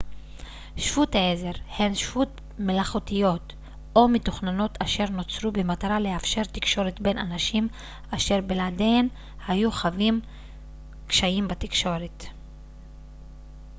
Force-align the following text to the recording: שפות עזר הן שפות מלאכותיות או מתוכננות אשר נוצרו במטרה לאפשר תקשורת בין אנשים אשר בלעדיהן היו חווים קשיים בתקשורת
שפות 0.77 1.15
עזר 1.15 1.51
הן 1.67 1.95
שפות 1.95 2.41
מלאכותיות 2.59 3.53
או 3.95 4.07
מתוכננות 4.07 4.77
אשר 4.81 5.05
נוצרו 5.11 5.51
במטרה 5.51 5.99
לאפשר 5.99 6.43
תקשורת 6.43 6.99
בין 7.01 7.17
אנשים 7.17 7.67
אשר 8.11 8.41
בלעדיהן 8.41 9.07
היו 9.47 9.71
חווים 9.71 10.19
קשיים 11.07 11.47
בתקשורת 11.47 12.23